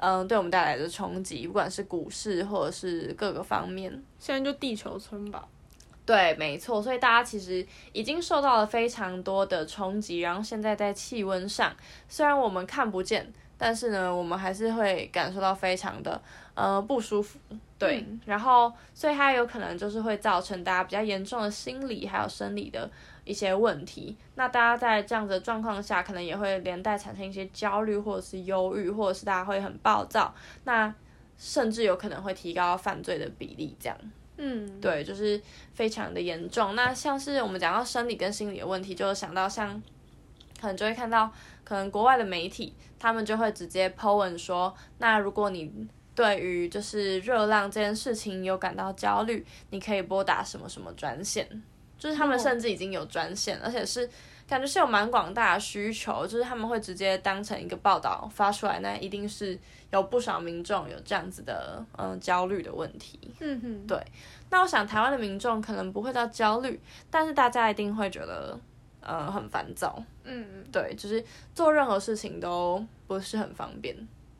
[0.00, 5.46] 嗯，对我们带来的冲击，不管是股市或者是各个方面，现在就地球村吧。
[6.06, 11.70] 对，没错，所以大家其实已经受到了非常多的冲击，然后现在在气温上，
[12.08, 16.18] 虽然我们看不见，但是呢，我们还是会感受到非常的
[16.54, 17.38] 呃不舒服。
[17.78, 22.90] 对，嗯、然后所以它有可能就是会造成大家比较严重的心理还有生理的。
[23.28, 30.92] 一些问题，那大家在这样子的状况下，可能也会连带产生一些焦虑，或者是忧郁，或者是大家会很暴躁，那
[31.36, 33.98] 甚至有可能会提高犯罪的比例，这样。
[34.38, 35.38] 嗯，对，就是
[35.74, 36.74] 非常的严重。
[36.74, 39.82] 那像是我们讲到生理跟心理的问题，就想到像，
[40.58, 41.30] 可能就会看到，
[41.64, 51.62] 可能国外的媒体，他们就会直接 po 文说，那如果你对于就是热浪这件事情有感到焦虑，你可以拨打什么什么专线。
[51.98, 54.08] 就是他们甚至已经有专线，哦、而且是
[54.48, 59.58] 感觉是有蛮广大的需求，就是他们会直接当成一个报道发出来，那一定是
[59.90, 63.18] 有不少民众有这样子的嗯焦虑的问题。
[63.40, 64.02] 嗯哼，对。
[64.50, 66.80] 那我想台湾的民众可能不会到焦虑，
[67.10, 68.58] 但是大家一定会觉得
[69.00, 70.02] 呃很烦躁。
[70.24, 71.22] 嗯嗯，对，就是
[71.54, 73.94] 做任何事情都不是很方便。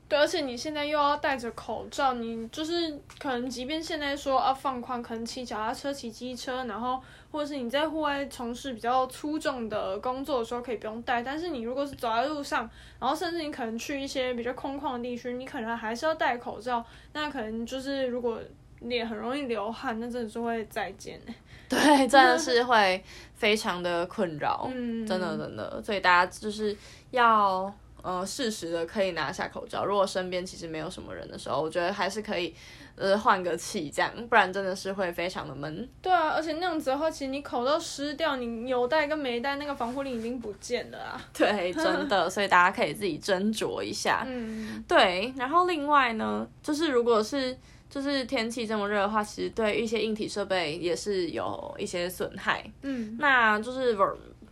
[0.09, 6.99] 对，而且你现在又要戴着口罩，你就是可能，即便现在说啊放宽，可能骑脚踏车、骑机车，然后
[7.31, 12.69] 或者是你在户外从事比较粗重的工作的时候可以不用戴，但是你如果是走在路上，
[12.99, 16.83] 然后甚至你可能去一些比较空旷的地区，你可能还是要戴口罩。
[17.13, 18.41] 那可能就是如果
[18.81, 21.21] 脸很容易流汗，那真的是会再见。
[21.69, 26.75] 对，真的是会非常的困扰，嗯，真的真的，所以大家就是
[27.11, 27.71] 要。
[28.03, 29.85] 呃，适时的可以拿下口罩。
[29.85, 32.55] 如果身边其实没有什么人的时候，我觉得还是可以，
[32.95, 35.89] 呃，换个气这样，不然真的是会非常的闷。
[36.01, 41.21] 对啊，而且那样子的话，其实你口罩湿掉，你有戴跟没戴，那个防护力已经不见了啊。
[41.33, 44.25] 对，真的， 所以大家可以自己斟酌一下。
[44.27, 45.33] 嗯，对。
[45.37, 47.57] 然后另外呢，就是如果是
[47.91, 52.63] 就是天气这么热的话，其实对一些硬体设备也是有一些损害。
[52.83, 53.95] 嗯，那就是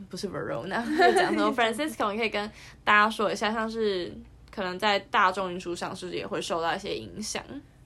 [0.09, 2.51] 不是 Verona，就讲说 Francisco，你可以跟
[2.85, 4.13] 大家说一下，像是
[4.51, 7.43] 可能在大众运输上是不是也会受到一些影响？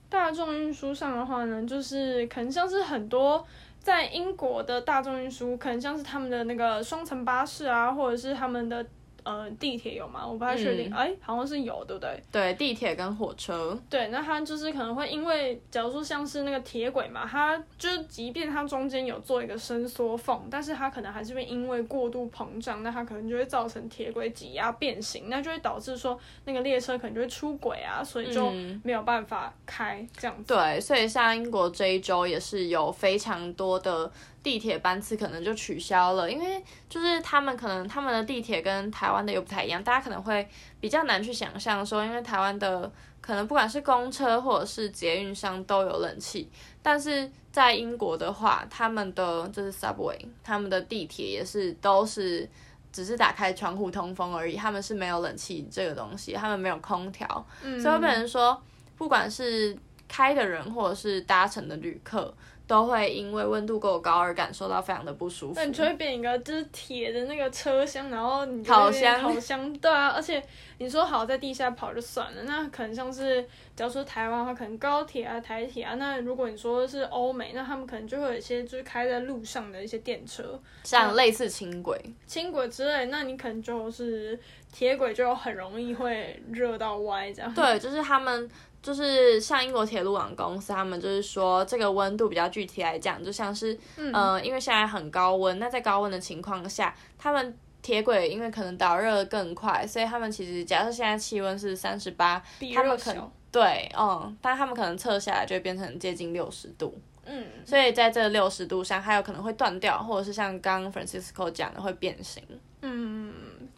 [0.09, 3.45] 大众运输上的话呢，就是可能像是很多
[3.79, 8.85] 在英国的大众运输，可能像是他们的那个双层巴士啊，或者是他们的。
[9.23, 10.25] 呃，地铁有吗？
[10.25, 10.93] 我不太确定。
[10.93, 12.23] 哎、嗯，好像是有，对不对？
[12.31, 13.77] 对，地铁跟火车。
[13.89, 28.51] 对，那它就是可能会因为，假如说像是那个铁轨嘛，它就即便它中间有做一个伸缩缝，但是它可能还是会因为过度膨胀，那它可能就会造成铁轨挤压变形，那就会导致说那个列车可能就会出轨啊，所以就
[28.83, 30.53] 没有办法开这样子。
[30.53, 34.11] 对，所以像英国这一周也是有非常多的。
[34.43, 40.47] 地铁班次可能就取消了，因为就是他们可能他们的地铁跟台湾的又不太一样，大家可能会
[40.79, 46.49] 比较难去想象说，因为台湾的可能不管是公车或者是捷运上都有冷气，
[46.81, 52.49] 但是在英国的话，他们的就是 subway，他们的地铁也是都是
[52.91, 58.59] 只是打开窗户通风而已，他们是没有冷气这个东西，他们没有空调，嗯、所以会变成说，
[58.97, 59.77] 不管是
[60.07, 62.33] 开的人或者是搭乘的旅客。
[62.71, 65.55] 都会因为温度够高而感受到非常的不舒服。
[65.57, 70.41] 那你就会变一个就是铁的那个车厢，然后你烤箱，烤箱，对啊，而且
[70.77, 84.39] 你说好在地下跑就算了，那可能像是假如说台湾的话，可能高铁啊、台铁啊，那如果你说是欧美，那他们可能就会有一些就是开在路上的一些电车，像类似轻轨、轻轨之类，那你可能就是
[84.71, 87.53] 铁轨就很容易会热到歪这样。
[87.53, 88.49] 对，就是他们。
[88.81, 102.41] 就是像英国铁路网公司，他们就是说这个温度比较具体来讲，就像是，嗯、呃，因为现在很高温，那在高温的情况下，他们铁轨因为可能导热更快，所以他们其实假设现在气温是三十八，
[102.73, 112.43] 他们可能对，嗯，但他们可能测下来就会变成接近六十度，嗯，所以在这六十度上，还有可能会断掉，或者是像刚刚 Francisco 讲的会变形，
[112.81, 113.10] 嗯。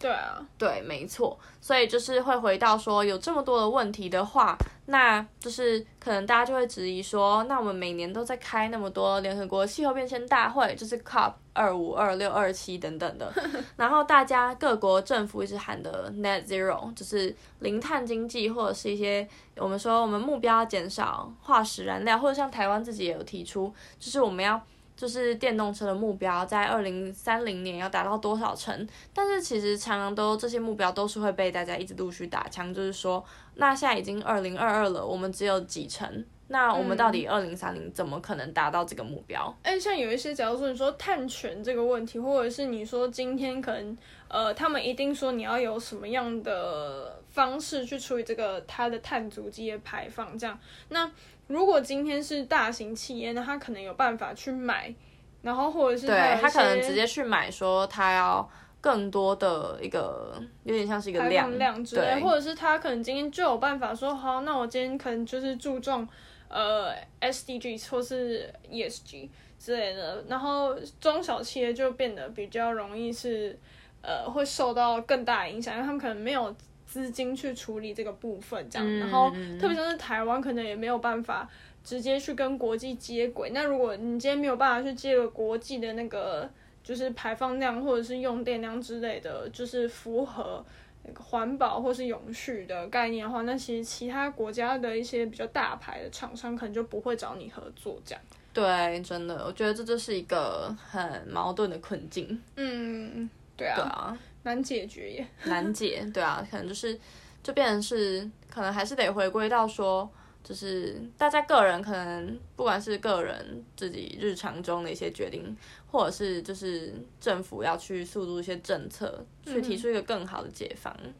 [0.04, 13.34] 对啊，对，没错，所以就是会回到说，有这么多的问题的话，那就是可能大家就会质疑说，那我们每年都在开那么多联合国气候变迁大会，就是 COP 二五、二六、二七等等的，
[13.78, 24.62] 然后大家各国政府一直喊的 Net Zero，就是零碳经济，或者是一些我们说我们目标要减少化石燃料，或者像台湾自己也有提出，就是我们要。
[25.04, 28.88] 就是电动车的目标在二零三零年要达到多少成？
[29.14, 33.22] 但是其实常常都这些目标都是会被大家一直陆续打枪，就是说，
[33.56, 36.26] 那现在已经二零二二了，我们只有几成？
[36.48, 39.54] 那我们到底二零三零怎么可能达到这个目标？
[39.64, 43.98] 哎、嗯，像有一些，假如说你说碳权这个问题，或者是你说今天可能
[44.30, 51.12] 呃，他们一定说你要有什么样的方式去处理这个它的碳足迹的排放，这样那。
[51.48, 54.94] 如果今天是大型企业，那他可能有办法去买，
[55.42, 66.08] 然后或者是他对他可能直接去买，说他要更多的一个有点像是一个量量之类，或者是他可能今天就有办法说好，那我今天可能就是注重
[66.48, 69.30] 呃 SDGs 或是 ESG
[69.60, 73.60] 之类的，然后中小企业就变得比较容易是
[74.02, 76.56] 呃会受到更大的影响，因为他们可能没有。
[76.94, 81.50] 资金去处理这个部分，这样，嗯、然后特别像是台湾，可能也没有办法
[81.84, 83.50] 直接去跟国际接轨。
[83.50, 86.48] 那如果你今天没有办法去接个国际的那个，
[86.84, 90.64] 就是排放量或者是用电量之类的，就是符合
[91.04, 98.00] 那个环保或是永续的概念的话，那其实其他国家的一些比较大牌的厂商可能就不会找你合作。
[98.06, 98.22] 这样，
[98.54, 102.40] 对，真的，我觉得这就是一个很矛盾的困境。
[102.56, 103.28] 嗯，
[103.58, 103.76] 对啊。
[103.76, 107.00] 对啊难解决耶，难解，对啊， 可能就是，
[107.42, 110.10] 就变成是，可能还是得回归到说，
[110.44, 115.56] 就是大家个人可能，不管是个人自己日常中的一些决定，
[115.90, 120.96] 或者是就是政府要去速度一些政策，去提出一个更好的解方。
[121.04, 121.14] 嗯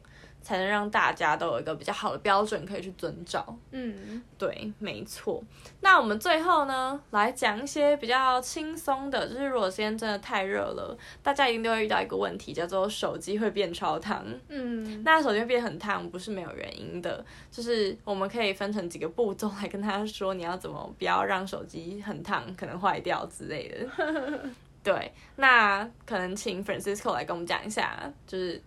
[0.44, 3.44] 才能让大家都有一个比较好的标准可以去遵照。
[3.72, 5.42] 嗯，对，没错。
[5.80, 14.24] 那我们最后呢，来讲一些比较轻松的，就是如果今天真的太热了，大家一定都会遇到一个问题，叫做手机会变超烫。
[14.48, 24.38] 嗯，那手机会变很烫不是没有原因的，就是我们可以分成几个步骤来跟他说，你要怎么不要让手机很烫，可能坏掉之类的。
[24.84, 28.60] 对，那可能请 Francisco 来跟我们讲一下，就是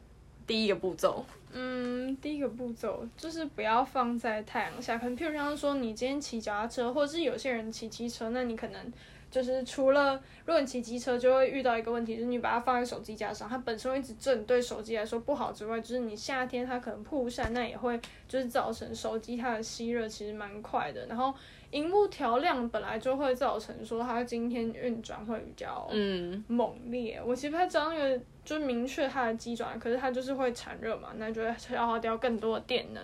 [0.47, 1.23] 第一个步骤。
[1.51, 8.93] 嗯，第一个步骤就是不要放在太阳下，可能譬如像说你今天骑脚踏车，或者是有些人骑机车，那你可能
[9.31, 21.33] 就是除了如果你骑机车就会遇到一个问题，就是你把它放在手机架上，它本身会一直震，对手机来说不好之外，就是你夏天它可能曝晒，那也会就是造成手机它的吸热其实蛮快的，然后。
[21.71, 33.03] 荧幕调亮本来就会造成说它今天运转会比较嗯猛烈，嗯、我其实不太知道那个就是明确它的机转，可是它就是会产热嘛，那就会消耗掉更多的电能，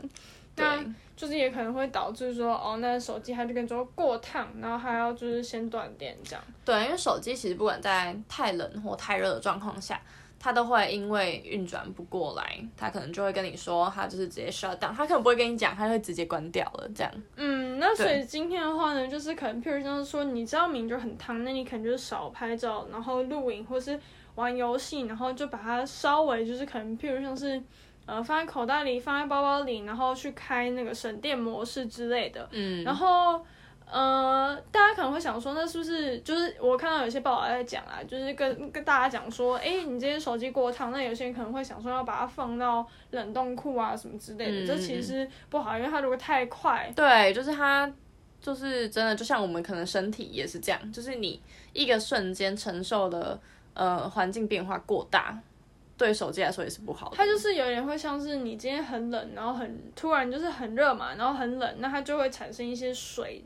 [0.55, 0.85] 对那
[1.17, 6.41] 就是也可能会导致说哦，那手机它就跟着过烫，然后还要就是先断电这样。
[6.63, 9.99] 对，因为手机其实不管在太冷或太热的状况下。
[10.39, 17.09] 它都会因为运转不过来，它可能就会跟你说，它就是直接 shut down，它可能不会跟你讲，它会直接关掉了这样。
[17.37, 23.97] 嗯，那所以今天的话呢，就是可能譬如像是说，你知道明就很烫，那你可能就是少拍照，然后录影或是
[24.35, 27.61] 玩游戏，然后就把它稍微就是可能譬如像是
[28.05, 32.47] 呃放在口袋里，放在包包里，然后去开那个省电模式之类的。
[32.51, 33.45] 嗯，然后。
[33.85, 47.91] 呃，大家可能会想说，那是不是就是我看到有些报道在讲啊，就是跟跟大家讲说，哎、欸，你这些手机过烫，那有些人可能会想说要把它放到冷冻库啊什么之类的，嗯、这其实不好，因为它如果太快，对，就是它
[48.41, 51.39] 就是真的，就像我们可能身体也是这样，就是你
[51.73, 53.39] 一个瞬间承受的
[53.73, 55.37] 呃环境变化过大，
[55.97, 57.17] 对手机来说也是不好的。
[57.17, 63.43] 它就是有点会像是你今天很冷，然后很突然就是很热嘛，然后很冷，那它就会产生一些水。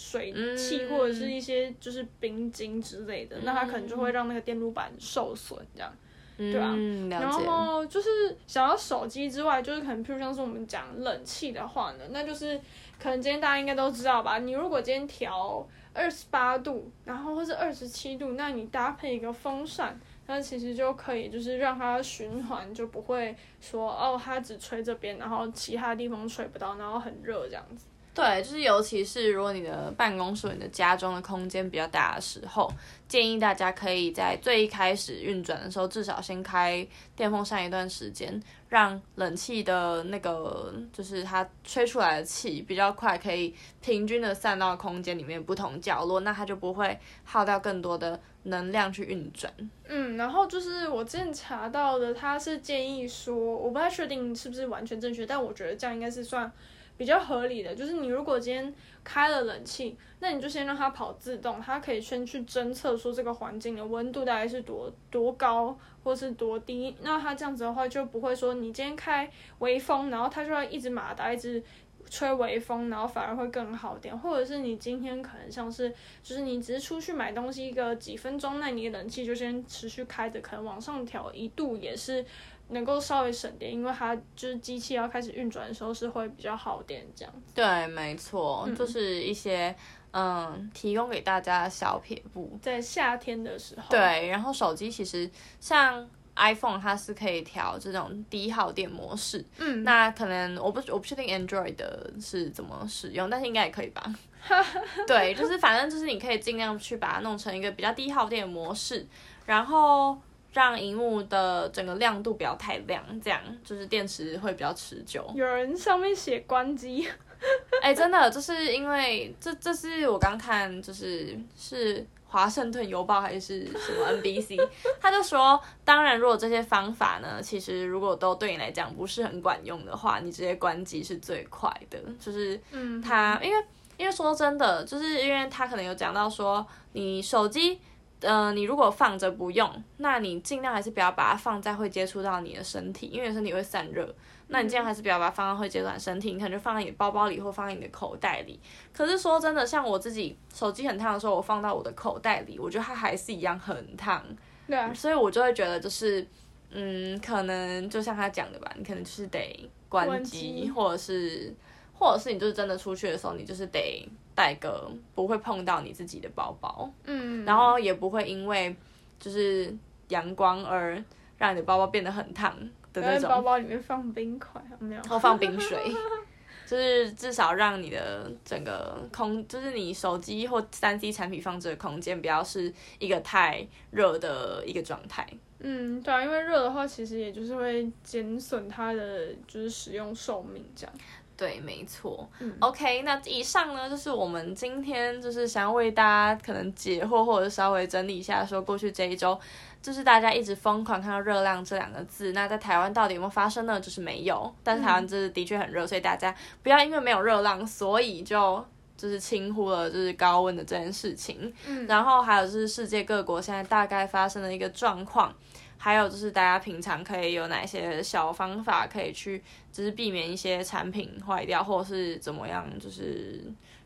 [0.00, 5.92] 水汽或者是一些就是冰晶之类的，嗯、那它可能就会让那个电路板受损，这样。
[6.36, 8.08] 对啊，嗯、然后就是
[8.46, 12.56] 想要手机之外，就是可能，譬如像是我们讲冷气的话呢，那就是
[13.02, 14.38] 可能今天大家应该都知道吧？
[14.38, 15.66] 你如果今天调
[15.98, 27.86] 二十八度，然后或是二十七度，那你搭配一个风扇，那其实就可以就是让它循环，就不会说哦，它只吹这边，然后其他地方吹不到，然后很热这样子。
[28.14, 32.68] 对，就是尤其是如果你的办公室、你的家中的空间比较大的时候，
[33.08, 36.86] 建议大家可以在最一开始运转的时候，至少先开
[37.16, 38.38] 电风扇一段时间，
[38.68, 49.50] 让冷气的那个就是它吹出来的气比较快，可以平均的散到空间里面不同角落，那它就不会耗掉更多的能量去运转。
[49.86, 56.52] 嗯，然后就是我之前查到的，它是建议说，我不太确定是不是完全正确，但我觉得这样应该是算。
[56.98, 58.74] 比较合理的就是，你如果今天
[59.04, 66.94] 开了冷气，那你就先让它跑自动，它可以先去侦测说这个环境的温度大概是多多高或是多低。
[67.00, 69.30] 那它这样子的话就不会说你今天开
[69.60, 71.62] 微风，然后它就要一直马达一直
[72.10, 74.18] 吹微风，然后反而会更好点。
[74.18, 75.88] 或者是你今天可能像是
[76.20, 82.26] 就是你只是出去买东西一个几分钟，那你冷气就先持续开着，可能往上调一度也是。
[82.70, 87.34] 能够稍微省电，因为它就是机器要开始运转的时候是会比较耗电这样。
[87.54, 89.74] 对，没错，嗯、就是一些
[90.10, 92.58] 嗯提供给大家的小撇步。
[92.60, 93.86] 在夏天的时候。
[93.88, 96.06] 对，然后手机其实像
[96.36, 99.42] iPhone 它是可以调这种低耗电模式。
[99.56, 99.82] 嗯。
[99.82, 104.14] 那可能我不我不确定 Android 的是怎么使用，但是应该也可以吧。
[105.06, 109.06] 对，就是反正就是你可以尽量去把它弄成一个比较低耗电的模式，
[109.46, 110.18] 然后。
[110.58, 115.24] 让荧幕的整个亮度不要太亮，这样就是电池会比较持久。
[115.32, 117.06] 有人上面写关机，
[117.80, 124.60] 哎、欸，真的就是因为这这是我刚看，就是是华盛顿邮报还是什么 NBC，
[125.00, 132.00] 他就说，当然如果这些方法呢，其实如果都对你来讲不是很管用的话，你直接关机是最快的。
[132.18, 133.64] 就是嗯，他因为
[133.96, 137.80] 因为说真的，就是因为他可能有讲到说你手机。
[138.20, 144.12] 呃，你如果放着不用，那你尽量还是不要把它放在会接触到你的身体，因为身体会散热。
[144.48, 148.58] 那你尽量还是不要把它放到会接触身体，你可能就放在你的包包里或放在你的口袋里。
[148.92, 154.24] 可是说真的，像我自己手机很烫的时候，我放到我的口袋里，我觉得它还是一样很烫。
[154.66, 156.26] 对啊，所以我就会觉得就是，
[156.70, 161.54] 嗯，可能就像他讲的吧，你可能就是得关机，或者是，
[161.92, 164.08] 或者是你就是真的出去的时候，你就是得。
[164.38, 168.72] 带个不会碰到你自己的包包，嗯，然后也不会因为
[169.18, 169.76] 就是
[170.10, 171.02] 阳光而
[171.38, 172.56] 让你的包包变得很烫
[172.92, 173.28] 的那种。
[173.28, 175.02] 包包里面放冰块，没有？
[175.02, 175.76] 或放冰水，
[176.64, 185.26] 就是至少让你的整个空，就是你手机或三 C 产品放置的空间，不要是一个太热的一个状态。
[185.58, 190.94] 嗯，对啊，因为热的话，其实也就是会减损它的就是使用寿命这样。
[191.38, 192.28] 对，没错。
[192.40, 199.38] 嗯，OK，那以上呢，就是我们今天就是想要为大家可能解惑，或者稍微整理一下，说过去这一周，
[199.80, 203.78] 就是大家一直疯狂看到热量这两个字，那在台湾到底有没有发生呢？
[203.80, 206.34] 就是没有，但是台湾就是的确很热，嗯，所以大家
[206.64, 208.64] 不要因为没有热浪，所以就
[208.96, 211.54] 就是轻忽了就是高温的这件事情。
[211.68, 215.32] 嗯，然后还有就是世界各国现在大概发生的一个状况。
[215.78, 223.42] 还有就是大家平常可以有哪些小方法可以去，就是避免一些产品坏掉，或者是怎么样，就是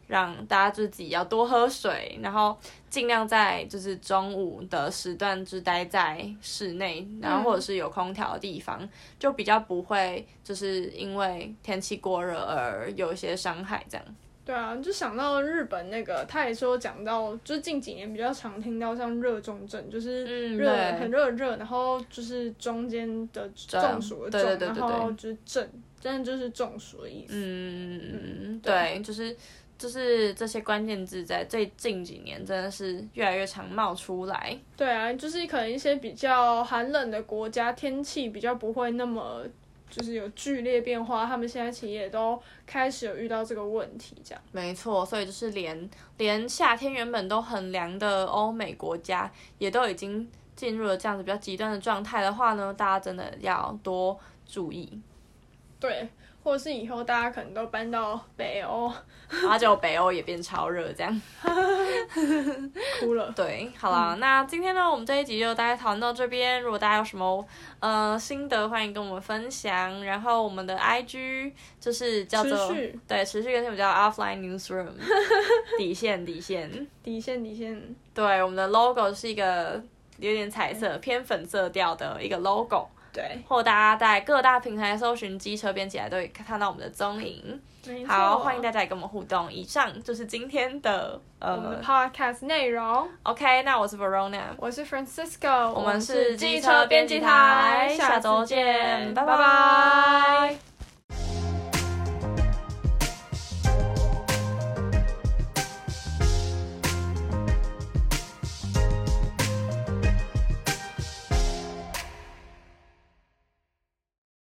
[0.09, 2.59] 让大家自己要多喝水，然后
[2.91, 8.89] 尽量在就是中午的时段就待在室内，然后或者是有空调的地方，
[9.19, 14.05] 就比较不会就是因为天气过热而有一些伤害这样。
[14.45, 25.69] 对啊，就想到日本那个，他也说讲到，就是近几年比较常听到像热中症，就是热、嗯、很热热，然后就是中间的中暑的症，然后就是症，
[26.01, 27.35] 真的就是中暑的意思。
[27.37, 29.37] 嗯嗯，对，就是
[29.79, 34.59] 就是这些关键字在最近几年真的是越来越常冒出来。
[34.77, 39.45] 对啊，就是可能一些比较寒冷的国家，天气比较不会那么。
[39.93, 44.43] 就是有剧烈变化，他们现在企业都开始有遇到这个问题，这样。
[44.51, 50.27] 没错，所以就是连连夏天原本都很凉的欧美国家，也都已经
[50.57, 54.99] 进入了这样子比较极端的状态的话呢，大家真的要多注意。
[55.79, 56.09] 对。
[56.43, 58.93] 或者是以后大家可能都搬到北欧，
[59.29, 61.23] 然后就北欧也变超热，这样
[62.99, 63.33] 哭了。
[63.37, 66.61] 对，好啦，嗯、那今天呢，我们这一集就大概讨论到这边。
[66.61, 67.47] 如果大家有什么
[67.81, 70.05] 呃心得，欢迎跟我们分享。
[70.05, 74.89] 然后我们的 IG 就是叫做持对持续更新，我们叫 Offline Newsroom
[75.79, 77.95] 底线底线底线底线。
[78.13, 79.81] 对，我们的 logo 是一个
[80.19, 82.89] 有点彩色、偏粉色调的一个 logo。
[83.13, 87.61] 对，或大家在各大平台搜寻机车编辑来，都可以看到我们的踪影。
[88.07, 89.53] 好，欢迎大家来跟我们互动。
[89.53, 93.09] 以上就是今天的呃我们的 podcast 内容。
[93.25, 100.72] OK，那我是 Verona，我是 Francisco，我们是机车编辑台，下周见，拜拜。